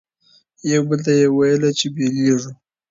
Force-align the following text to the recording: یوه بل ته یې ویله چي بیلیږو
یوه 0.71 0.85
بل 0.87 0.99
ته 1.05 1.11
یې 1.19 1.27
ویله 1.37 1.69
چي 1.77 1.87
بیلیږو 1.95 2.51